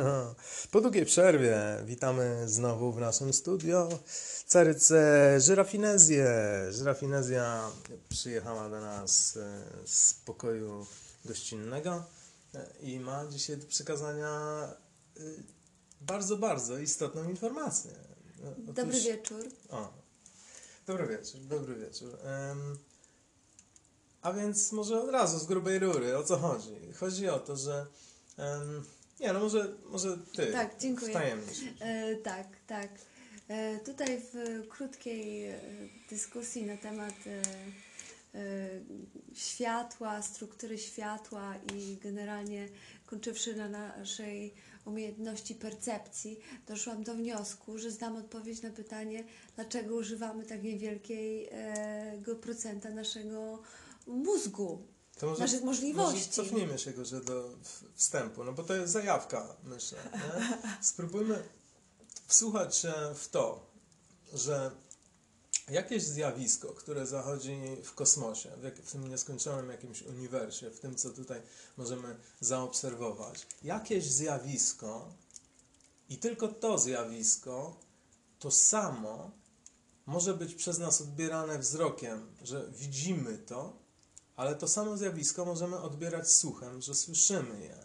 Po 0.70 0.80
długiej 0.80 1.06
przerwie 1.06 1.58
witamy 1.84 2.48
znowu 2.48 2.92
w 2.92 3.00
naszym 3.00 3.32
studio 3.32 3.88
Caryce 4.46 5.36
Żyrafinezję. 5.40 6.26
Żyrafinezja 6.70 7.70
przyjechała 8.08 8.68
do 8.70 8.80
nas 8.80 9.36
e, 9.36 9.62
z 9.86 10.14
pokoju 10.14 10.86
gościnnego 11.24 12.04
e, 12.54 12.66
i 12.80 13.00
ma 13.00 13.26
dzisiaj 13.26 13.56
do 13.56 13.66
przekazania 13.66 14.28
e, 15.16 15.20
bardzo, 16.00 16.36
bardzo 16.36 16.78
istotną 16.78 17.28
informację. 17.28 17.90
Otóż- 18.68 18.74
Dobry 18.74 19.00
wieczór. 19.00 19.44
O, 19.70 19.92
dobry 20.86 21.06
wieczór, 21.06 21.40
dobry 21.40 21.74
wieczór. 21.74 22.18
A 24.22 24.32
więc 24.32 24.72
może 24.72 25.02
od 25.02 25.10
razu 25.10 25.38
z 25.38 25.44
grubej 25.44 25.78
rury, 25.78 26.16
o 26.16 26.22
co 26.24 26.36
chodzi? 26.38 26.92
Chodzi 27.00 27.28
o 27.28 27.38
to, 27.38 27.56
że... 27.56 27.86
nie, 29.20 29.32
no 29.32 29.40
może, 29.40 29.74
może 29.90 30.18
ty. 30.36 30.46
Tak, 30.46 30.78
dziękuję. 30.78 31.10
Wtajemnicz. 31.10 31.58
E, 31.80 32.16
tak, 32.16 32.46
tak. 32.66 32.88
E, 33.48 33.78
tutaj 33.78 34.20
w 34.20 34.62
krótkiej 34.68 35.44
e, 35.44 35.60
dyskusji 36.10 36.66
na 36.66 36.76
temat 36.76 37.14
e, 37.26 37.42
e, 38.38 38.68
światła, 39.34 40.22
struktury 40.22 40.78
światła 40.78 41.54
i 41.74 41.96
generalnie 41.96 42.68
kończywszy 43.06 43.56
na 43.56 43.68
naszej 43.68 44.54
umiejętności 44.84 45.54
percepcji, 45.54 46.40
doszłam 46.66 47.04
do 47.04 47.14
wniosku, 47.14 47.78
że 47.78 47.90
znam 47.90 48.16
odpowiedź 48.16 48.62
na 48.62 48.70
pytanie, 48.70 49.24
dlaczego 49.54 49.94
używamy 49.94 50.44
tak 50.44 50.62
niewielkiego 50.62 52.36
procenta 52.40 52.90
naszego 52.90 53.62
mózgu, 54.06 54.86
To 55.18 55.26
może, 55.26 55.40
naszych 55.40 55.64
możliwości. 55.64 56.18
Może 56.18 56.30
cofnijmy 56.30 56.78
się 56.78 57.04
że 57.04 57.20
do 57.20 57.50
wstępu, 57.94 58.44
no 58.44 58.52
bo 58.52 58.62
to 58.62 58.74
jest 58.74 58.92
zajawka, 58.92 59.56
myślę. 59.64 59.98
Nie? 60.12 60.58
Spróbujmy 60.90 61.42
wsłuchać 62.26 62.76
się 62.76 62.92
w 63.14 63.28
to, 63.28 63.66
że 64.34 64.70
jakieś 65.70 66.02
zjawisko, 66.02 66.68
które 66.68 67.06
zachodzi 67.06 67.58
w 67.84 67.94
kosmosie, 67.94 68.50
w 68.84 68.92
tym 68.92 69.08
nieskończonym 69.08 69.70
jakimś 69.70 70.02
uniwersie, 70.02 70.70
w 70.70 70.80
tym, 70.80 70.94
co 70.94 71.10
tutaj 71.10 71.42
możemy 71.76 72.16
zaobserwować, 72.40 73.46
jakieś 73.62 74.04
zjawisko 74.04 75.12
i 76.08 76.18
tylko 76.18 76.48
to 76.48 76.78
zjawisko, 76.78 77.76
to 78.38 78.50
samo 78.50 79.30
może 80.06 80.34
być 80.34 80.54
przez 80.54 80.78
nas 80.78 81.00
odbierane 81.00 81.58
wzrokiem, 81.58 82.26
że 82.42 82.68
widzimy 82.72 83.38
to, 83.38 83.85
ale 84.36 84.54
to 84.54 84.68
samo 84.68 84.96
zjawisko 84.96 85.44
możemy 85.44 85.80
odbierać 85.80 86.32
słuchem, 86.32 86.82
że 86.82 86.94
słyszymy 86.94 87.60
je. 87.60 87.76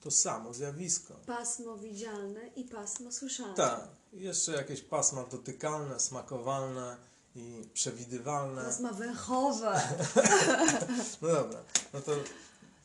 To 0.00 0.10
samo 0.10 0.54
zjawisko. 0.54 1.14
Pasmo 1.26 1.76
widzialne 1.76 2.46
i 2.56 2.64
pasmo 2.64 3.12
słyszalne. 3.12 3.54
Tak, 3.54 3.88
jeszcze 4.12 4.52
jakieś 4.52 4.82
pasma 4.82 5.24
dotykalne, 5.24 6.00
smakowalne 6.00 6.96
i 7.36 7.68
przewidywalne. 7.74 8.64
Pasma 8.64 8.92
węchowe. 8.92 9.80
No 11.22 11.28
dobra, 11.28 11.58
no 11.92 12.00
to 12.00 12.12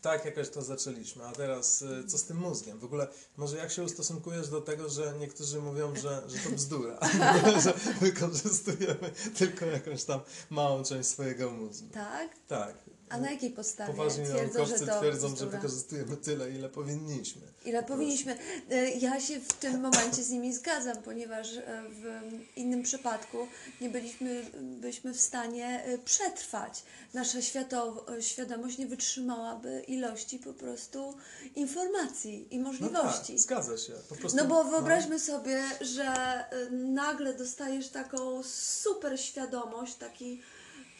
tak 0.02 0.26
jakoś 0.26 0.50
to 0.50 0.62
zaczęliśmy. 0.62 1.26
A 1.26 1.32
teraz 1.32 1.82
y, 1.82 2.04
co 2.08 2.18
z 2.18 2.24
tym 2.24 2.38
mózgiem? 2.38 2.80
W 2.80 2.84
ogóle 2.84 3.08
może 3.38 3.58
jak 3.58 3.72
się 3.72 3.84
ustosunkujesz 3.84 4.50
do 4.50 4.62
tego, 4.62 4.90
że 4.90 5.14
niektórzy 5.20 5.62
mówią, 5.62 5.96
że, 5.96 6.22
że 6.28 6.50
to 6.50 6.56
bzdura, 6.56 7.00
że 7.64 7.74
wykorzystujemy 8.02 9.12
tylko 9.38 9.66
jakąś 9.66 10.04
tam 10.04 10.20
małą 10.50 10.84
część 10.84 11.10
swojego 11.10 11.52
mózgu. 11.52 11.90
Tak? 11.94 12.36
Tak. 12.48 12.76
A 13.10 13.18
na 13.18 13.32
jakiej 13.32 13.50
podstawie 13.52 13.94
Poważni 13.94 14.26
twierdzą, 14.26 14.54
że 14.54 14.60
naukowcy 14.60 14.86
to 14.86 15.00
twierdzą, 15.00 15.36
że 15.36 15.46
wykorzystujemy 15.48 16.18
tyle, 16.18 16.50
ile 16.52 16.70
powinniśmy. 16.70 17.42
Ile 17.66 17.84
powinniśmy. 17.84 18.38
E, 18.70 18.90
Ja 18.90 19.20
się 19.22 19.40
w 19.40 19.54
tym 19.54 19.82
momencie 19.82 20.24
z 20.24 20.30
nimi 20.30 20.54
zgadzam, 20.54 20.98
ponieważ 20.98 21.54
e, 21.58 21.84
w 21.90 22.06
innym 22.56 22.84
przypadku 22.84 23.48
nie 23.82 23.90
byliśmy 23.90 24.46
byśmy 24.62 25.14
w 25.14 25.20
stanie 25.22 25.84
e, 25.84 25.98
przetrwać. 25.98 26.84
Nasza 27.14 27.40
świadomość 28.22 28.78
nie 28.78 28.86
wytrzymałaby 28.88 29.84
ilości 29.88 30.40
po 30.40 30.54
prostu 30.54 31.18
informacji 31.56 32.48
i 32.52 32.58
No 32.60 32.68
możliwości. 32.68 33.34
tak, 33.34 33.40
zgadza 33.40 33.78
się. 33.78 33.94
Prostu, 34.20 34.38
No 34.38 34.46
bo 34.46 34.64
wyobraźmy 34.64 35.20
sobie, 35.20 35.64
że 35.82 36.14
nagle 36.72 37.34
dostajesz 37.34 37.90
taką 37.90 38.44
super 38.44 39.20
świadomość, 39.20 39.96
taki 39.96 40.42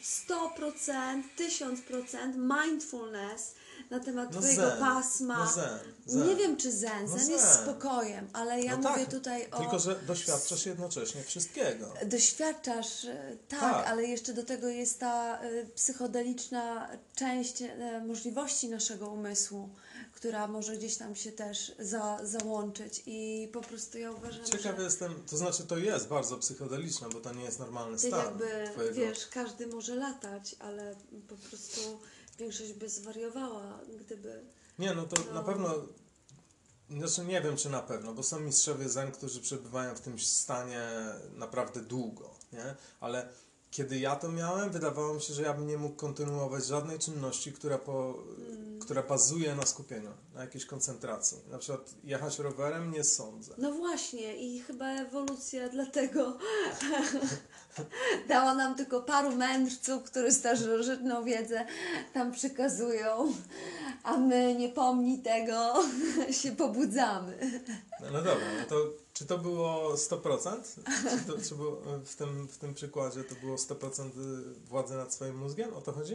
100%, 0.02 1.22
1000% 1.38 2.34
mindfulness 2.36 3.54
na 3.90 4.00
temat 4.00 4.34
No 4.34 4.40
twojego 4.40 4.70
zen, 4.70 4.78
pasma. 4.78 5.38
No 5.38 5.52
zen, 5.52 5.78
zen. 6.06 6.28
Nie 6.28 6.36
wiem 6.36 6.56
czy 6.56 6.72
zen, 6.72 7.06
No 7.08 7.18
zen 7.18 7.30
jest 7.30 7.54
spokojem, 7.54 8.28
ale 8.32 8.60
ja 8.60 8.76
No 8.76 8.90
mówię 8.90 9.04
tak, 9.04 9.14
tutaj 9.14 9.50
o... 9.50 9.58
Tylko, 9.58 9.78
że 9.78 9.96
doświadczasz 10.06 10.66
jednocześnie 10.66 11.22
wszystkiego. 11.22 11.94
Doświadczasz, 12.06 13.04
e, 13.04 13.36
tak, 13.48 13.60
Tak. 13.60 13.86
ale 13.88 14.04
jeszcze 14.04 14.32
do 14.34 14.42
tego 14.44 14.68
jest 14.68 15.00
ta 15.00 15.40
e, 15.40 15.64
psychodeliczna 15.64 16.88
część 17.14 17.62
e, 17.62 17.68
możliwości 18.06 18.68
naszego 18.68 19.08
umysłu, 19.10 19.68
która 20.12 20.46
może 20.48 20.76
gdzieś 20.76 20.96
tam 20.96 21.16
się 21.16 21.32
też 21.32 21.72
za, 21.78 22.18
załączyć 22.22 23.02
i 23.06 23.48
po 23.52 23.60
prostu 23.60 23.98
ja 23.98 24.10
uważam, 24.10 24.44
Ciekaw 24.44 24.76
że 24.76 24.82
jestem, 24.82 25.22
to 25.30 25.36
znaczy 25.36 25.64
to 25.66 25.78
jest 25.78 26.08
bardzo 26.08 26.36
psychodeliczne, 26.38 27.08
bo 27.08 27.20
to 27.20 27.34
nie 27.34 27.44
jest 27.44 27.58
normalny 27.58 27.96
tak 27.98 28.06
stan 28.06 28.24
jakby, 28.24 28.70
twojego. 28.72 28.94
wiesz, 28.94 29.26
każdy 29.26 29.66
może 29.66 29.94
latać, 29.94 30.56
ale 30.58 30.96
po 31.28 31.36
prostu 31.36 31.80
większość 32.38 32.72
by 32.72 32.88
zwariowała, 32.88 33.78
gdyby... 34.00 34.44
Nie, 34.78 34.94
no 34.94 35.02
to 35.06 35.16
No. 35.26 35.34
na 35.34 35.42
pewno, 35.42 35.74
znaczy 36.90 37.24
nie 37.24 37.40
wiem 37.42 37.56
czy 37.56 37.70
na 37.70 37.82
pewno, 37.82 38.14
bo 38.14 38.22
są 38.22 38.40
mistrzowie 38.40 38.88
zen, 38.88 39.12
którzy 39.12 39.40
przebywają 39.40 39.94
w 39.94 40.00
tym 40.00 40.18
stanie 40.18 40.82
naprawdę 41.34 41.80
długo, 41.80 42.34
nie? 42.52 42.74
Ale 43.00 43.28
kiedy 43.70 43.98
ja 43.98 44.16
to 44.16 44.28
miałem, 44.32 44.70
wydawało 44.70 45.14
mi 45.14 45.20
się, 45.20 45.34
że 45.34 45.42
ja 45.42 45.54
bym 45.54 45.66
nie 45.66 45.78
mógł 45.78 45.96
kontynuować 45.96 46.66
żadnej 46.66 46.98
czynności, 46.98 47.52
która, 47.52 47.78
po, 47.78 48.14
Mm. 48.48 48.80
która 48.80 49.02
bazuje 49.02 49.54
na 49.54 49.66
skupieniu, 49.66 50.10
na 50.34 50.40
jakiejś 50.40 50.66
koncentracji. 50.66 51.38
Na 51.50 51.58
przykład 51.58 51.90
jechać 52.04 52.38
rowerem 52.38 52.90
nie 52.90 53.04
sądzę. 53.04 53.54
No 53.58 53.72
właśnie 53.72 54.36
i 54.36 54.60
chyba 54.60 54.86
ewolucja 54.88 55.68
dlatego 55.68 56.38
dała 58.28 58.54
nam 58.54 58.74
tylko 58.74 59.02
paru 59.02 59.36
mędrców, 59.36 60.02
którzy 60.02 60.32
starożytną 60.32 61.24
wiedzę 61.24 61.66
tam 62.14 62.32
przekazują, 62.32 63.32
a 64.02 64.16
my 64.16 64.54
nie 64.54 64.68
pomni 64.68 65.18
tego 65.22 65.74
się 66.42 66.52
pobudzamy. 66.52 67.60
No, 68.00 68.06
no 68.12 68.18
dobra, 68.22 68.46
no 68.60 68.66
to 68.68 68.76
czy 69.12 69.26
to 69.26 69.38
było 69.38 69.94
100%? 69.94 70.62
Czy, 71.10 71.26
to, 71.26 71.38
czy 71.48 71.54
było 71.54 71.82
w, 72.04 72.16
tym, 72.16 72.48
w 72.48 72.58
tym 72.58 72.74
przykładzie 72.74 73.24
to 73.24 73.34
było 73.34 73.56
100% 73.56 74.10
władzy 74.68 74.94
nad 74.94 75.14
swoim 75.14 75.38
mózgiem? 75.38 75.74
O 75.74 75.80
to 75.80 75.92
chodzi? 75.92 76.14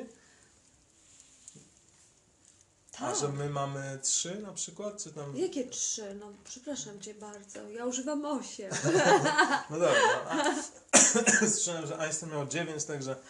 A 2.98 3.00
Tak. 3.00 3.16
że 3.20 3.28
my 3.30 3.50
mamy 3.50 4.00
3 4.04 4.40
na 4.42 4.54
przykład? 4.54 5.04
Czy 5.04 5.12
tam... 5.14 5.38
Jakie 5.38 5.68
trzy? 5.68 6.16
No 6.20 6.26
przepraszam 6.44 7.00
Cię 7.02 7.14
bardzo, 7.14 7.70
ja 7.70 7.86
używam 7.86 8.26
osiem. 8.26 8.72
No 9.70 9.80
dobra. 9.80 9.96
A... 10.30 10.56
Słyszałem, 11.54 11.88
że 11.88 11.98
Einstein 12.00 12.32
miał 12.32 12.48
9, 12.48 12.84
także... 12.84 13.16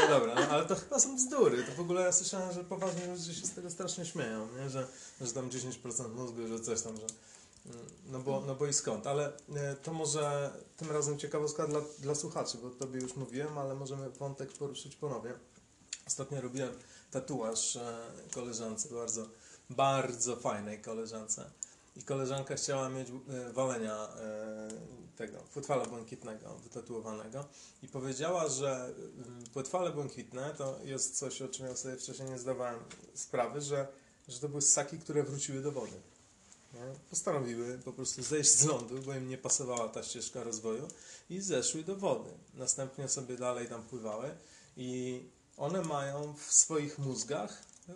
No 0.00 0.08
dobra, 0.08 0.34
no, 0.34 0.40
ale 0.48 0.64
to 0.66 0.74
chyba 0.76 1.00
są 1.00 1.16
bzdury. 1.16 1.64
To 1.64 1.72
w 1.72 1.80
ogóle 1.80 2.02
ja 2.02 2.12
słyszałem, 2.12 2.52
że 2.52 2.64
poważni 2.64 3.00
ludzie 3.06 3.34
się 3.34 3.46
z 3.46 3.50
tego 3.54 3.70
strasznie 3.70 4.04
śmieją, 4.06 4.48
nie? 4.56 4.70
Że, 4.70 4.86
że 5.20 5.32
tam 5.32 5.50
10% 5.50 6.14
mózgu, 6.14 6.46
że 6.48 6.60
coś 6.60 6.82
tam, 6.82 6.96
że... 6.96 7.06
mm, 7.66 7.86
No 8.06 8.18
bo, 8.18 8.42
no 8.46 8.54
bo 8.54 8.66
i 8.66 8.72
skąd? 8.72 9.06
Ale 9.06 9.32
e, 9.56 9.74
to 9.82 9.92
może 9.92 10.50
tym 10.76 10.90
razem 10.90 11.18
ciekawostka 11.18 11.66
dla, 11.66 11.80
dla 11.98 12.14
słuchaczy, 12.14 12.58
bo 12.62 12.70
tobie 12.70 13.00
już 13.00 13.16
mówiłem, 13.16 13.58
ale 13.58 13.74
możemy 13.74 14.10
wątek 14.10 14.52
poruszyć 14.52 14.96
ponownie. 14.96 15.32
Ostatnio 16.06 16.40
robiłem 16.40 16.70
tatuaż 17.10 17.76
e, 17.76 17.98
koleżance, 18.34 18.94
bardzo, 18.94 19.26
bardzo 19.70 20.36
fajnej 20.36 20.82
koleżance. 20.82 21.50
I 21.96 22.02
koleżanka 22.02 22.54
chciała 22.54 22.88
mieć 22.88 23.08
e, 23.08 23.52
walenia 23.52 24.08
e, 24.08 24.68
tego 25.16 25.38
płetwala 25.38 25.86
błękitnego 25.86 26.54
wytatuowanego 26.54 27.44
i 27.82 27.88
powiedziała, 27.88 28.48
że 28.48 28.94
mm, 29.26 29.44
płetwale 29.52 29.92
błękitne 29.92 30.54
to 30.58 30.78
jest 30.84 31.18
coś, 31.18 31.42
o 31.42 31.48
czym 31.48 31.66
ja 31.66 31.76
sobie 31.76 31.96
wcześniej 31.96 32.30
nie 32.30 32.38
zdawałem 32.38 32.80
sprawy, 33.14 33.60
że, 33.60 33.88
że 34.28 34.40
to 34.40 34.48
były 34.48 34.62
ssaki, 34.62 34.98
które 34.98 35.22
wróciły 35.22 35.62
do 35.62 35.72
wody. 35.72 36.00
Postanowiły 37.10 37.78
po 37.78 37.92
prostu 37.92 38.22
zejść 38.22 38.50
z 38.50 38.64
lądu, 38.64 39.02
bo 39.02 39.14
im 39.14 39.28
nie 39.28 39.38
pasowała 39.38 39.88
ta 39.88 40.02
ścieżka 40.02 40.44
rozwoju 40.44 40.88
i 41.30 41.40
zeszły 41.40 41.84
do 41.84 41.96
wody. 41.96 42.30
Następnie 42.54 43.08
sobie 43.08 43.36
dalej 43.36 43.68
tam 43.68 43.82
pływały 43.82 44.30
i 44.76 45.22
one 45.60 45.82
mają 45.82 46.34
w 46.34 46.52
swoich 46.52 46.98
mózgach 46.98 47.62
e, 47.88 47.92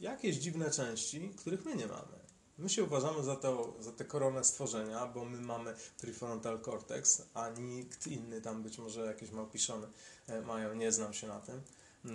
jakieś 0.00 0.36
dziwne 0.36 0.70
części, 0.70 1.34
których 1.36 1.64
my 1.64 1.76
nie 1.76 1.86
mamy. 1.86 2.24
My 2.58 2.68
się 2.68 2.84
uważamy 2.84 3.24
za, 3.24 3.36
to, 3.36 3.76
za 3.80 3.92
te 3.92 4.04
koronę 4.04 4.44
stworzenia, 4.44 5.06
bo 5.06 5.24
my 5.24 5.40
mamy 5.40 5.74
prefrontal 6.00 6.60
cortex, 6.60 7.22
a 7.34 7.48
nikt 7.48 8.06
inny 8.06 8.40
tam 8.40 8.62
być 8.62 8.78
może 8.78 9.06
jakieś 9.06 9.30
małpiszony 9.30 9.86
e, 10.26 10.40
mają, 10.40 10.74
nie 10.74 10.92
znam 10.92 11.14
się 11.14 11.26
na 11.26 11.40
tym, 11.40 11.60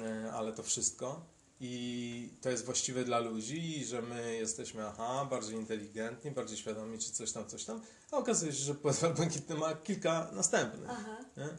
e, 0.01 0.31
ale 0.34 0.54
to 0.54 0.63
wszystko. 0.63 1.25
i 1.60 2.34
to 2.42 2.50
jest 2.50 2.66
właściwe 2.66 3.04
dla 3.04 3.19
ludzi 3.19 3.86
że 3.86 4.01
my 4.01 4.36
jesteśmy, 4.36 4.88
aha, 4.88 5.28
bardziej 5.30 5.56
inteligentni, 5.56 6.31
bardziej 6.31 6.57
świadomi, 6.57 7.00
czy 7.00 7.12
coś 7.12 7.31
tam, 7.31 7.48
coś 7.48 7.66
tam, 7.66 7.81
a 8.12 8.18
okazuje 8.18 8.54
się, 8.54 8.63
że 8.63 8.75
Płetwal 8.75 9.13
Błękitny 9.19 9.56
ma 9.56 9.74
kilka 9.74 10.31
następnych. 10.34 10.90
Aha. 10.90 11.18
Nie? 11.38 11.50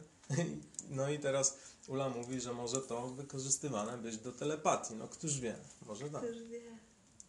No 0.91 1.09
i 1.09 1.19
teraz 1.19 1.57
Ula 1.87 2.09
mówi, 2.09 2.41
że 2.41 2.53
może 2.53 2.81
to 2.81 3.07
wykorzystywane 3.07 3.97
być 3.97 4.17
do 4.17 4.31
telepatii. 4.31 4.95
No 4.95 5.07
któż 5.07 5.39
wie, 5.39 5.55
może 5.85 6.09
tak. 6.09 6.21
Też 6.21 6.43
wie. 6.43 6.61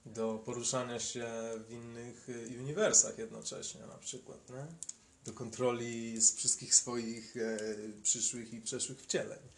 Do 0.07 0.43
poruszania 0.45 1.01
się 1.01 1.27
w 1.69 1.71
innych 1.71 2.29
y, 2.29 2.59
uniwersach 2.59 3.19
jednocześnie 3.19 3.81
na 3.81 3.99
przykład, 3.99 4.51
nie? 4.51 4.67
Do 5.25 5.33
kontroli 5.33 6.21
z 6.21 6.35
wszystkich 6.35 6.75
swoich 6.75 7.37
e, 7.37 7.59
przyszłych 8.03 8.53
i 8.53 8.61
przeszłych 8.61 9.03
wcieleń. 9.03 9.39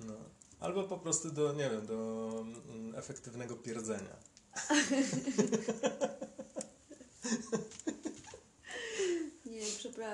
No. 0.00 0.14
Albo 0.60 0.84
po 0.84 0.98
prostu 0.98 1.30
do, 1.30 1.52
nie 1.52 1.70
wiem, 1.70 1.86
do 1.86 2.30
mm, 2.68 2.94
efektywnego 2.94 3.56
pierdzenia. 3.56 4.16
Nie, 9.46 9.66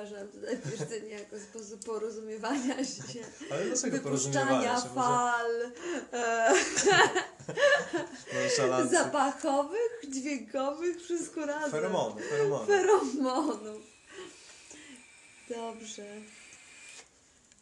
przepraszam, 0.05 0.29
tutaj 0.29 0.59
pierdzenie 0.59 1.15
jako 1.15 1.41
sposób 1.41 1.85
porozumiewania 1.85 2.85
się, 2.85 3.03
Ale 3.51 3.65
dlaczego 3.65 3.99
porozumiewania 3.99 4.81
się? 4.81 4.89
Fal 4.95 5.73
e, 6.13 6.55
zapachowych, 8.91 10.01
dźwiękowych, 10.09 11.03
wszystko 11.03 11.47
razem. 11.47 11.71
Feromony, 11.71 12.23
feromony. 12.23 12.67
Feromonów. 12.67 13.83
Dobrze. 15.49 16.07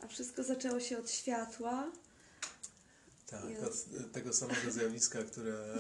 A 0.04 0.06
wszystko 0.06 0.42
zaczęło 0.42 0.80
się 0.80 0.98
od 0.98 1.10
światła. 1.10 1.90
Tak, 3.26 3.42
od 3.66 4.12
tego 4.12 4.32
samego 4.32 4.70
zjawiska, 4.70 5.22
które 5.22 5.74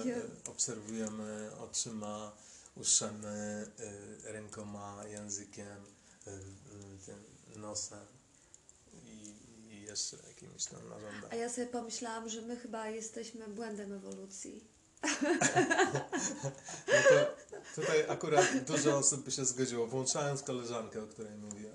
obserwujemy 0.46 1.50
oczyma, 1.60 2.32
uszami, 2.76 3.26
e, 3.26 4.32
rękoma, 4.32 5.04
językiem, 5.06 5.76
tym 6.24 6.56
nosem 7.56 8.06
i, 8.92 9.34
i 9.70 9.82
jeszcze 9.82 10.16
jakimiś 10.28 10.64
tam 10.64 10.80
A 10.80 10.94
narządami. 10.94 11.40
ja 11.40 11.48
sobie 11.48 11.66
pomyślałam, 11.66 12.28
że 12.28 12.42
my 12.42 12.56
chyba 12.56 12.88
jesteśmy 12.88 13.48
błędem 13.48 13.92
ewolucji. 13.92 14.64
No 16.86 16.94
to 17.08 17.34
tutaj 17.74 18.04
akurat 18.08 18.58
dużo 18.66 18.96
osób 18.98 19.24
by 19.24 19.30
się 19.30 19.44
zgodziło, 19.44 19.86
włączając 19.86 20.42
koleżankę, 20.42 21.02
o 21.02 21.06
której 21.06 21.36
mówiłem. 21.36 21.74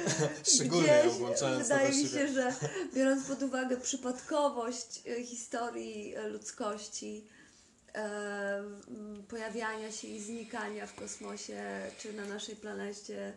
Szczególnie 0.54 0.88
ją 0.88 1.04
Gdzieś 1.04 1.18
włączając 1.18 1.62
Wydaje 1.62 1.88
mi 1.88 2.08
się, 2.08 2.28
że 2.28 2.54
biorąc 2.94 3.26
pod 3.26 3.42
uwagę 3.42 3.76
przypadkowość 3.76 5.02
e, 5.06 5.22
historii 5.24 6.14
ludzkości, 6.30 7.26
e, 7.94 8.62
pojawiania 9.28 9.92
się 9.92 10.08
i 10.08 10.20
znikania 10.20 10.86
w 10.86 10.94
kosmosie 10.94 11.90
czy 11.98 12.12
na 12.12 12.26
naszej 12.26 12.56
planecie 12.56 13.32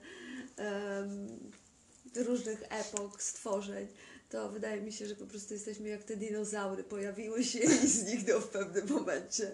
różnych 2.15 2.63
epok, 2.69 3.21
stworzeń, 3.21 3.87
to 4.29 4.49
wydaje 4.49 4.81
mi 4.81 4.91
się, 4.93 5.07
że 5.07 5.15
po 5.15 5.25
prostu 5.25 5.53
jesteśmy 5.53 5.89
jak 5.89 6.03
te 6.03 6.15
dinozaury, 6.17 6.83
pojawiły 6.83 7.43
się 7.43 7.59
i 7.59 7.87
znikną 7.87 8.39
w 8.39 8.47
pewnym 8.47 8.89
momencie. 8.89 9.51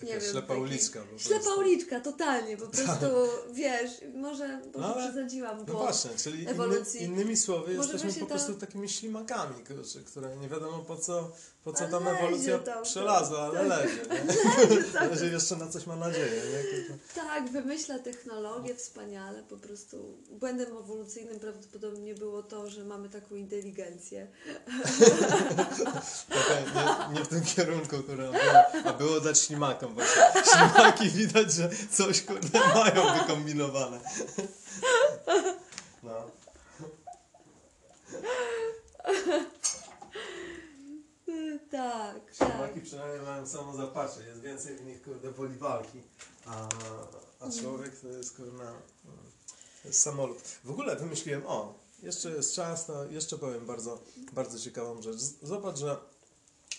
Taka 0.00 0.20
ślepa 0.20 0.48
taki- 0.48 0.60
uliczka 0.60 1.00
po 1.12 1.18
Ślepa 1.18 1.40
prostu. 1.42 1.60
uliczka, 1.60 2.00
totalnie, 2.00 2.56
po 2.56 2.66
prostu, 2.66 3.06
wiesz, 3.52 3.90
może, 4.14 4.48
może 4.48 4.60
No 4.78 4.94
ale- 4.94 5.12
przesadziłam, 5.12 5.58
No 5.68 5.74
właśnie, 5.74 6.10
czyli 6.18 6.42
inny, 6.42 6.82
innymi 7.00 7.36
słowy 7.36 7.74
Może 7.74 7.92
jesteśmy 7.92 8.20
po 8.20 8.26
ta- 8.26 8.34
prostu 8.34 8.54
takimi 8.54 8.88
ślimakami, 8.88 9.54
kurczę, 9.64 10.00
które 10.00 10.36
nie 10.36 10.48
wiadomo 10.48 10.78
po 10.78 10.96
co, 10.96 11.32
po 11.64 11.72
co 11.72 11.88
tam 11.88 12.08
ewolucja 12.08 12.58
tam, 12.58 12.82
przelazła, 12.84 13.38
ale 13.40 13.68
tak. 13.68 13.88
nie? 14.70 14.82
tak, 14.92 15.02
Ale 15.02 15.16
że 15.18 15.26
jeszcze 15.26 15.56
na 15.56 15.68
coś 15.68 15.86
ma 15.86 15.96
nadzieję, 15.96 16.42
nie? 16.52 16.96
Tak, 17.14 17.48
wymyśla 17.50 17.98
technologię 17.98 18.74
wspaniale, 18.74 19.42
po 19.42 19.56
prostu 19.56 20.18
błędem 20.30 20.76
ewolucyjnym 20.76 21.40
prawdopodobnie 21.40 22.14
było 22.14 22.42
to, 22.42 22.70
że 22.70 22.84
mamy 22.84 23.08
taką 23.08 23.34
inteligencję. 23.34 23.85
Taka, 26.28 27.08
nie, 27.08 27.18
nie 27.18 27.24
w 27.24 27.28
tym 27.28 27.44
kierunku, 27.44 28.02
które 28.02 28.30
było, 28.32 28.84
a 28.84 28.92
było 28.92 29.20
dać 29.20 29.40
ślimakom 29.40 29.94
właśnie. 29.94 30.22
Ślimaki 30.52 31.10
widać, 31.10 31.52
że 31.52 31.70
coś 31.90 32.22
kurde 32.22 32.58
mają 32.74 33.18
wykombinowane. 33.18 34.00
No. 36.02 36.30
Tak, 41.70 42.20
tak. 42.32 42.48
Ślimaki 42.48 42.80
przynajmniej 42.80 43.22
mają 43.22 43.46
samo 43.46 43.76
zapacze, 43.76 44.24
jest 44.24 44.40
więcej 44.40 44.76
w 44.76 44.84
nich 44.84 45.02
kurde 45.02 45.30
woli 45.30 45.58
walki, 45.58 46.02
a, 46.46 46.68
a 47.40 47.50
człowiek 47.60 48.00
to 48.00 48.08
jest 48.08 48.36
kurde 48.36 48.72
to 49.82 49.88
jest 49.88 50.02
samolot. 50.02 50.38
W 50.64 50.70
ogóle 50.70 50.96
wymyśliłem, 50.96 51.42
o, 51.46 51.74
jeszcze 52.02 52.30
jest 52.30 52.54
czas, 52.54 52.86
to 52.86 53.04
jeszcze 53.04 53.38
powiem 53.38 53.66
bardzo, 53.66 54.00
bardzo 54.32 54.58
ciekawą 54.58 55.02
rzecz. 55.02 55.20
Zobacz, 55.42 55.78
że 55.78 55.96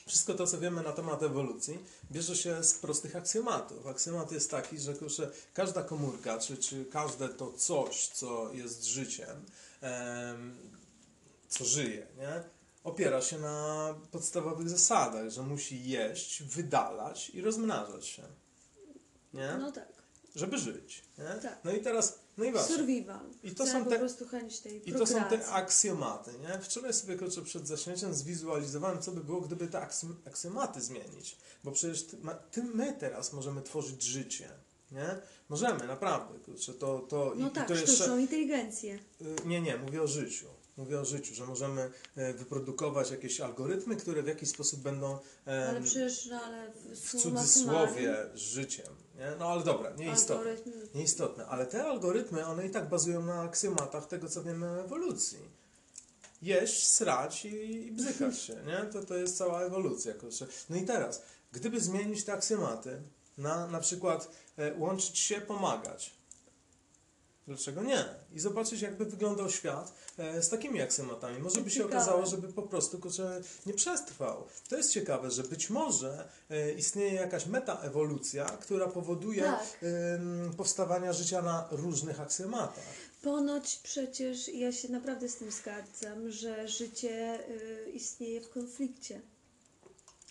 wszystko 0.07 0.33
to, 0.33 0.47
co 0.47 0.59
wiemy 0.59 0.83
na 0.83 0.91
temat 0.91 1.23
ewolucji, 1.23 1.79
bierze 2.11 2.35
się 2.35 2.63
z 2.63 2.73
prostych 2.73 3.15
aksjomatów. 3.15 3.87
Aksjomat 3.87 4.31
jest 4.31 4.51
taki, 4.51 4.79
że 4.79 4.93
kurczę, 4.93 5.31
każda 5.53 5.83
komórka, 5.83 6.39
czy, 6.39 6.57
czy 6.57 6.85
każde 6.85 7.29
to 7.29 7.53
coś, 7.53 8.07
co 8.07 8.53
jest 8.53 8.85
życiem, 8.85 9.45
em, 9.81 10.57
co 11.49 11.65
żyje, 11.65 12.07
nie? 12.17 12.43
opiera 12.83 13.21
się 13.21 13.39
na 13.39 13.95
podstawowych 14.11 14.69
zasadach, 14.69 15.29
że 15.29 15.43
musi 15.43 15.89
jeść, 15.89 16.43
wydalać 16.43 17.29
i 17.29 17.41
rozmnażać 17.41 18.05
się. 18.05 18.23
Nie? 19.33 19.57
No 19.59 19.71
tak, 19.71 19.87
Żeby 20.37 20.57
żyć. 20.57 21.03
Nie? 21.17 21.41
Tak. 21.41 21.59
No 21.63 21.71
i 21.71 21.81
teraz, 21.81 22.19
no 22.37 22.45
i 22.45 22.51
właśnie. 22.51 22.75
survival. 22.75 23.19
I 23.43 23.51
to 23.51 23.67
są 23.67 23.83
po 23.83 23.89
te- 23.89 23.99
prostu 23.99 24.27
chęć 24.27 24.59
tej 24.59 24.89
I 24.89 24.93
to 24.93 25.05
są 25.05 25.23
te 25.23 25.47
aksjomaty, 25.47 26.31
nie? 26.41 26.59
Wczoraj 26.59 26.93
sobie 26.93 27.15
kurczę, 27.17 27.41
przed 27.41 27.67
zaśnięciem 27.67 28.13
zwizualizowałem, 28.13 29.01
co 29.01 29.11
by 29.11 29.23
było, 29.23 29.41
gdyby 29.41 29.67
te 29.67 29.87
aksjomaty 30.25 30.81
zmienić. 30.81 31.37
Bo 31.63 31.71
przecież 31.71 32.03
ty, 32.03 32.17
ma, 32.17 32.33
ty, 32.33 32.63
my 32.63 32.93
teraz 32.99 33.33
możemy 33.33 33.61
tworzyć 33.61 34.03
życie, 34.03 34.49
nie? 34.91 35.07
Możemy, 35.49 35.87
naprawdę, 35.87 36.39
kurczę, 36.39 36.73
to, 36.73 36.99
to, 36.99 37.33
i, 37.33 37.39
No 37.39 37.47
i 37.47 37.51
tak, 37.51 37.67
to 37.67 37.75
sztuczną 37.75 37.95
jeszcze... 37.95 38.21
inteligencję. 38.21 38.99
Y, 39.21 39.35
Nie, 39.45 39.61
nie, 39.61 39.77
mówię 39.77 40.01
o 40.01 40.07
życiu. 40.07 40.45
Mówię 40.77 40.99
o 40.99 41.05
życiu, 41.05 41.35
że 41.35 41.45
możemy 41.45 41.91
e, 42.15 42.33
wyprodukować 42.33 43.11
jakieś 43.11 43.41
algorytmy, 43.41 43.95
które 43.95 44.23
w 44.23 44.27
jakiś 44.27 44.49
sposób 44.49 44.79
będą 44.81 45.13
em, 45.45 45.69
Ale 45.69 45.81
przecież, 45.81 46.25
no 46.25 46.41
ale 46.41 46.71
w, 46.71 46.99
w 46.99 47.21
cudzysłowie 47.21 48.15
życiem. 48.35 48.85
Nie? 49.17 49.31
No 49.39 49.47
ale 49.47 49.63
dobra, 49.63 49.91
nieistotne. 49.95 50.55
Nieistotne, 50.95 51.45
ale 51.45 51.65
te 51.65 51.83
algorytmy, 51.83 52.45
one 52.45 52.65
i 52.65 52.69
tak 52.69 52.89
bazują 52.89 53.21
na 53.23 53.41
aksjomatach 53.41 54.07
tego, 54.07 54.29
co 54.29 54.43
wiemy 54.43 54.71
o 54.71 54.79
ewolucji. 54.79 55.39
Jeść, 56.41 56.87
srać 56.87 57.45
i, 57.45 57.87
i 57.87 57.91
bzykać 57.91 58.39
się, 58.39 58.55
nie? 58.65 58.91
To, 58.91 59.05
to 59.05 59.15
jest 59.17 59.37
cała 59.37 59.61
ewolucja. 59.61 60.13
Kurczę. 60.13 60.47
No 60.69 60.75
i 60.75 60.85
teraz, 60.85 61.23
gdyby 61.51 61.81
zmienić 61.81 62.23
te 62.23 62.33
aksjomaty 62.33 63.01
na 63.37 63.67
na 63.67 63.79
przykład 63.79 64.31
e, 64.57 64.73
łączyć 64.77 65.19
się, 65.19 65.41
pomagać. 65.41 66.13
Dlaczego 67.47 67.83
nie? 67.83 68.05
I 68.33 68.39
zobaczyć, 68.39 68.81
jakby 68.81 69.05
wyglądał 69.05 69.49
świat 69.49 69.93
e, 70.17 70.41
z 70.41 70.49
takimi 70.49 70.81
aksematami. 70.81 71.39
Może 71.39 71.61
by 71.61 71.69
się 71.69 71.75
Ciekawe. 71.75 71.95
okazało, 71.95 72.25
żeby 72.25 72.53
po 72.53 72.61
prostu 72.61 72.99
kurczę, 72.99 73.41
nie 73.65 73.73
przetrwał. 73.73 74.47
To 74.69 74.77
jest 74.77 74.91
ciekawe, 74.91 75.31
że 75.31 75.43
być 75.43 75.69
może 75.69 76.29
e, 76.49 76.71
istnieje 76.71 77.13
jakaś 77.13 77.45
metaewolucja, 77.45 78.45
która 78.45 78.87
powoduje 78.87 79.43
Tak. 79.43 79.79
powstawania 80.57 81.13
życia 81.13 81.41
na 81.41 81.67
różnych 81.71 82.19
aksjomatach. 82.21 82.83
Ponoć 83.21 83.79
przecież 83.83 84.47
ja 84.47 84.71
się 84.71 84.91
naprawdę 84.91 85.29
z 85.29 85.35
tym 85.35 85.51
zgadzam, 85.51 86.31
że 86.31 86.67
życie 86.67 87.39
y, 87.49 87.91
istnieje 87.91 88.41
w 88.41 88.49
konflikcie, 88.49 89.21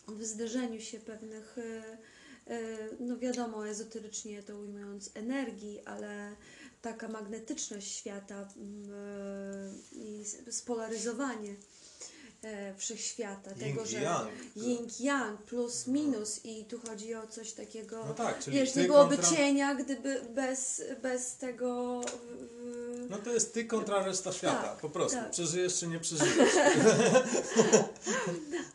w 0.09 0.25
zderzeniu 0.25 0.81
się 0.81 1.01
pewnych, 1.01 1.57
no 3.01 3.19
wiadomo, 3.19 3.69
ezoterycznie 3.69 4.43
to 4.43 4.57
ujmując, 4.59 5.11
energii, 5.15 5.81
ale 5.85 6.37
taka 6.91 7.09
magnetyczność 7.09 7.93
świata 7.97 8.49
mm, 8.57 8.91
y, 8.91 9.97
i 9.97 10.25
spolaryzowanie 10.53 11.51
y, 11.51 12.75
wszechświata, 12.77 13.51
Yin 13.51 13.59
tego, 13.61 13.87
że 13.87 14.01
yang. 14.01 14.29
yin-yang 14.57 15.37
plus 15.37 15.87
minus 15.87 16.41
i 16.45 16.65
tu 16.65 16.81
chodzi 16.81 17.15
o 17.15 17.27
coś 17.27 17.53
takiego 17.53 18.05
No 18.09 18.15
tak, 18.15 18.39
czyli 18.39 18.57
Wiesz, 18.57 18.75
nie 18.75 18.85
byłoby 18.85 19.17
kontra... 19.17 19.37
cienia, 19.37 19.75
gdyby 19.75 20.21
bez, 20.35 20.83
bez 21.03 21.37
tego. 21.37 22.01
No 23.11 23.19
to 23.19 23.33
jest 23.33 23.55
ty 23.55 23.65
kontra 23.65 24.05
reszta 24.07 24.33
świata, 24.33 24.63
Tak, 24.63 24.79
po 24.81 24.91
prostu. 24.91 25.17
tak. 25.17 25.31
Przeżyjesz 25.31 25.79
czy 25.79 25.87
nie 25.87 26.01
przeżyjesz. 26.01 26.55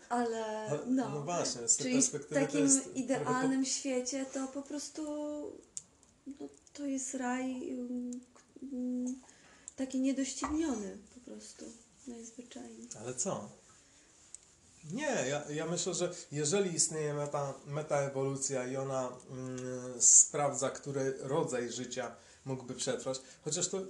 ale 0.09 0.69
No, 0.87 1.09
no. 1.09 1.21
właśnie, 1.21 1.67
z 1.67 1.77
tej 1.77 1.91
w 1.91 1.95
perspektywy 1.95 2.39
to 2.39 2.45
takim 2.45 2.93
idealnym 2.95 3.65
świecie 3.65 4.25
to 4.33 4.47
po 4.47 4.61
prostu 4.61 5.05
to 6.73 6.85
jest 6.85 7.13
raj 7.13 7.77
taki 9.75 9.99
niedościgniony 9.99 10.97
po 11.13 11.19
prostu. 11.31 11.65
najzwyczajniej. 12.07 12.87
Ale 12.99 13.13
co? 13.13 13.49
Nie, 14.91 15.25
ja, 15.29 15.43
ja 15.49 15.65
myślę, 15.65 15.93
że 15.93 16.13
jeżeli 16.31 16.75
istnieje 16.75 17.13
meta, 17.13 17.53
metaewolucja 17.67 18.67
i 18.67 18.75
ona 18.75 19.09
mm, 19.29 20.01
sprawdza, 20.01 20.69
który 20.69 21.17
rodzaj 21.19 21.71
życia 21.71 22.15
mógłby 22.45 22.73
przetrwać, 22.73 23.21
chociaż 23.43 23.67
to, 23.67 23.81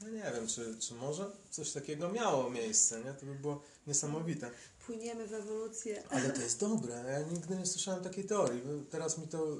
no 0.00 0.08
nie 0.08 0.32
wiem, 0.34 0.46
czy, 0.46 0.76
czy 0.78 0.94
może 0.94 1.30
coś 1.50 1.72
takiego 1.72 2.12
miało 2.12 2.50
miejsce, 2.50 3.04
nie? 3.04 3.12
To 3.12 3.26
by 3.26 3.34
było 3.34 3.62
niesamowite. 3.86 4.50
Płyniemy 4.86 5.26
w 5.26 5.34
ewolucję. 5.34 6.02
Ale 6.10 6.30
to 6.30 6.42
jest 6.48 6.60
dobre, 6.60 6.94
ja 6.94 7.20
nigdy 7.32 7.56
nie 7.56 7.66
słyszałem 7.66 8.04
takiej 8.04 8.24
teorii. 8.24 8.62
Teraz 8.90 9.18
mi 9.18 9.28
to 9.28 9.56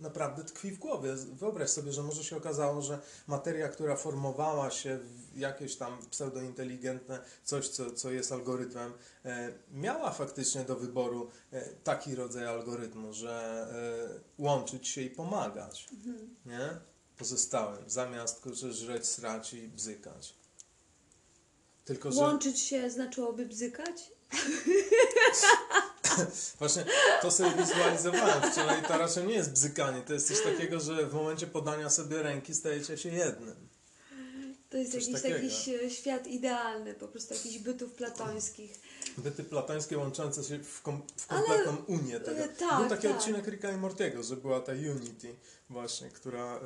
naprawdę 0.00 0.44
tkwi 0.44 0.70
w 0.70 0.78
głowie. 0.78 1.14
Wyobraź 1.16 1.70
sobie, 1.70 1.92
że 1.92 2.02
może 2.02 2.24
się 2.24 2.36
okazało, 2.36 2.82
że 2.82 2.98
materia, 3.26 3.68
która 3.68 3.96
formowała 3.96 4.70
się 4.70 4.98
w 4.98 5.38
jakieś 5.38 5.76
tam 5.76 5.98
pseudointeligentne 6.10 7.18
coś, 7.44 7.68
co, 7.68 7.90
co 7.90 8.10
jest 8.10 8.32
algorytmem, 8.32 8.92
e, 9.24 9.52
miała 9.72 10.10
faktycznie 10.10 10.64
do 10.64 10.76
wyboru 10.76 11.30
e, 11.52 11.68
taki 11.68 12.14
rodzaj 12.14 12.46
algorytmu, 12.46 13.12
że 13.12 13.66
e, 14.12 14.42
łączyć 14.42 14.88
się 14.88 15.00
i 15.00 15.10
pomagać, 15.10 15.88
nie? 16.46 16.68
Pozostałym, 17.18 17.90
zamiast 17.90 18.40
kurczę, 18.40 18.72
żreć, 18.72 19.06
srać 19.06 19.54
i 19.54 19.68
bzykać. 19.68 20.34
Tylko, 21.84 22.12
że... 22.12 22.20
Łączyć 22.20 22.60
się 22.60 22.90
znaczyłoby 22.90 23.46
bzykać? 23.46 24.12
Właśnie 26.58 26.84
to 27.22 27.30
sobie 27.30 27.50
wizualizowałem 27.50 28.52
wczoraj. 28.52 28.82
To 28.82 28.98
raczej 28.98 29.26
nie 29.26 29.34
jest 29.34 29.52
bzykanie. 29.52 30.02
To 30.02 30.12
jest 30.12 30.28
coś 30.28 30.42
takiego, 30.42 30.80
że 30.80 31.06
w 31.06 31.14
momencie 31.14 31.46
podania 31.46 31.90
sobie 31.90 32.22
ręki 32.22 32.54
stajecie 32.54 32.98
się 32.98 33.08
jednym. 33.08 33.68
To 34.70 34.76
jest 34.76 34.94
jakiś 34.94 35.24
jakiś 35.24 35.70
świat 35.98 36.26
idealny, 36.26 36.94
po 36.94 37.08
prostu 37.08 37.34
jakichś 37.34 37.58
bytów 37.58 37.92
platońskich. 37.92 38.80
Byty 39.18 39.44
platońskie 39.44 39.98
łączące 39.98 40.44
się 40.44 40.58
w, 40.58 40.82
kom, 40.82 41.02
w 41.16 41.26
kompletną 41.26 41.76
unię 41.86 42.20
tego. 42.20 42.38
e, 42.38 42.48
tak, 42.48 42.80
Był 42.80 42.88
taki 42.88 43.08
tak. 43.08 43.16
odcinek 43.16 43.46
Ricka 43.46 43.70
i 43.70 43.76
Mortiego, 43.76 44.22
że 44.22 44.36
była 44.36 44.60
ta 44.60 44.72
Unity 44.72 45.36
właśnie, 45.70 46.10
która, 46.10 46.56
e, 46.56 46.60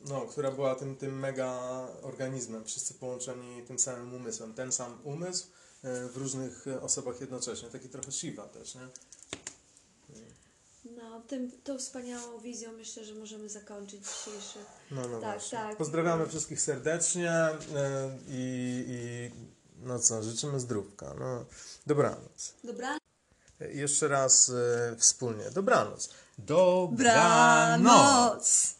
no, 0.00 0.20
która 0.20 0.50
była 0.50 0.74
tym, 0.74 0.96
tym 0.96 1.18
mega 1.18 1.60
organizmem. 2.02 2.64
Wszyscy 2.64 2.94
połączeni 2.94 3.62
tym 3.62 3.78
samym 3.78 4.14
umysłem. 4.14 4.54
Ten 4.54 4.72
sam 4.72 4.98
umysł 5.04 5.46
w 5.84 6.16
różnych 6.16 6.66
e, 6.66 6.80
osobach 6.80 7.20
jednocześnie. 7.20 7.68
Taki 7.68 7.88
trochę 7.88 8.12
Shiva 8.12 8.42
też, 8.48 8.74
nie? 8.74 8.88
No, 10.96 11.20
tym, 11.28 11.50
tą 11.64 11.78
wspaniałą 11.78 12.40
wizją 12.40 12.72
myślę, 12.72 13.04
że 13.04 13.14
możemy 13.14 13.48
zakończyć 13.48 14.00
dzisiejszy. 14.00 14.58
No, 14.90 15.08
no 15.08 15.20
Tak, 15.20 15.30
właśnie. 15.32 15.58
tak. 15.58 15.76
Pozdrawiamy 15.76 16.26
wszystkich 16.26 16.60
serdecznie 16.60 17.30
e, 17.30 17.58
i, 18.28 18.84
i 18.88 19.30
no 19.82 19.98
co, 19.98 20.22
życzymy 20.22 20.60
zdrówka. 20.60 21.14
No, 21.18 21.44
dobranoc. 21.86 22.54
Dobra? 22.64 22.98
E, 23.60 23.72
Jeszcze 23.72 24.08
raz 24.08 24.48
e, 24.50 24.96
wspólnie. 24.98 25.50
Dobranoc. 25.50 26.08
Dobranoc. 26.38 26.98
Dobranoc! 27.78 28.74